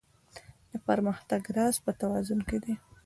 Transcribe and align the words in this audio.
د 0.71 0.73
پرمختګ 0.87 1.41
راز 1.55 1.75
په 1.85 1.91
توازن 2.01 2.39
کې 2.49 2.57
دی. 2.63 2.73